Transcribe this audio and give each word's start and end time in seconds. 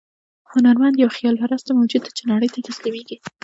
هنرمند 0.53 0.95
یو 1.03 1.09
خیال 1.17 1.35
پرست 1.41 1.67
موجود 1.79 2.01
دی 2.05 2.11
چې 2.17 2.23
نړۍ 2.31 2.49
ته 2.53 2.59
تسلیمېږي. 2.67 3.17